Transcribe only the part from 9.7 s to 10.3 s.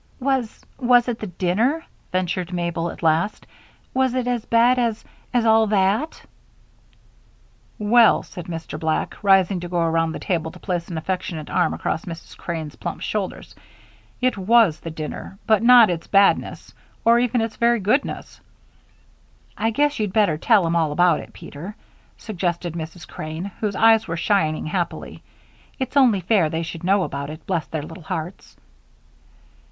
around the